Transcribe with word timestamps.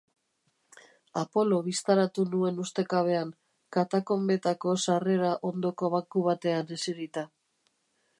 Apolo 1.21 1.57
bistaratu 1.67 2.23
nuen 2.31 2.57
ustekabean, 2.63 3.33
katakonbetako 3.77 4.75
sarrera 4.87 5.35
ondoko 5.51 5.91
banku 5.97 6.25
batean 6.29 6.75
eserita. 6.79 7.25